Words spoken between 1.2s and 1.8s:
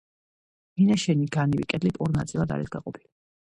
განივი